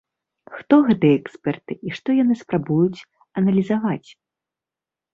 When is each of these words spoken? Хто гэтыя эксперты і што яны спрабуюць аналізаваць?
Хто 0.55 0.75
гэтыя 0.87 1.17
эксперты 1.19 1.77
і 1.89 1.95
што 1.99 2.09
яны 2.23 2.41
спрабуюць 2.41 3.05
аналізаваць? 3.43 4.07